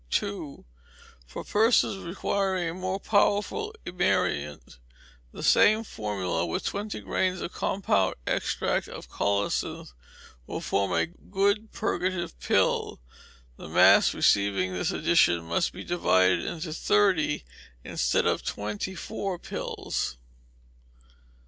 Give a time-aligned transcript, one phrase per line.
[0.23, 0.63] ii.
[1.27, 4.79] For persons requiring a more powerful aperient,
[5.31, 9.93] the same formula, with twenty grains of compound extract of colocynth,
[10.47, 12.99] will form a good purgative pill.
[13.57, 17.45] The mass receiving this addition must be divided into thirty,
[17.83, 20.17] instead of twenty four pills.